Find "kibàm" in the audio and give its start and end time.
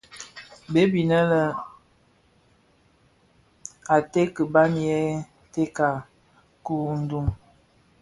4.35-4.71